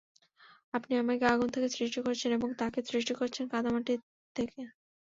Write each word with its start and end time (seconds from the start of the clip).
আপনি 0.73 0.93
আমাকে 0.97 1.25
আগুন 1.27 1.47
থেকে 1.51 1.67
সৃষ্টি 1.75 1.99
করেছেন 2.05 2.31
এবং 2.33 2.49
তাকে 2.61 2.79
সৃষ্টি 2.89 3.13
করেছেন 3.15 3.45
কাদা 3.53 3.69
মাটি 3.73 3.93
থেকে। 4.35 4.61